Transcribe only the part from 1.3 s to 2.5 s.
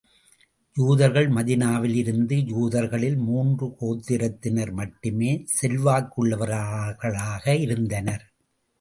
மதீனாவில் இருந்த